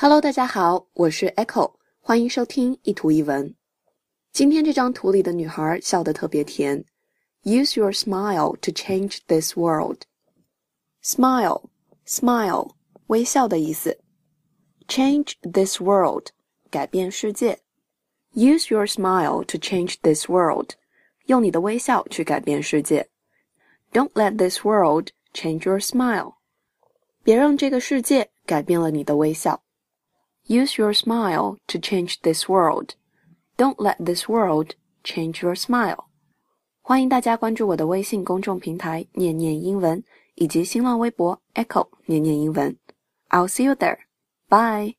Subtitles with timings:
[0.00, 3.52] Hello，大家好，我是 Echo，欢迎收听一图一文。
[4.32, 6.84] 今天这张图里的女孩笑得特别甜。
[7.42, 10.02] Use your smile to change this world.
[11.02, 11.64] Smile,
[12.06, 12.70] smile，
[13.08, 13.98] 微笑的意思。
[14.86, 16.28] Change this world，
[16.70, 17.58] 改变世界。
[18.34, 20.74] Use your smile to change this world，
[21.26, 23.08] 用你的微笑去改变世界。
[23.92, 26.34] Don't let this world change your smile，
[27.24, 29.60] 别让这个世界改变了你的微笑。
[30.47, 32.95] Use your smile to change this world.
[33.57, 36.05] Don't let this world change your smile.
[36.81, 40.03] 欢迎大家关注我的微信公众平台“念念英文”
[40.35, 42.77] 以及新浪微博 “Echo 念念英文”。
[43.29, 43.99] I'll see you there.
[44.49, 44.96] Bye.